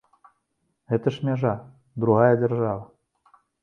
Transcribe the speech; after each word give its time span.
Гэта 0.93 1.07
ж 1.19 1.29
мяжа, 1.31 1.53
другая 2.07 2.35
дзяржава. 2.43 2.85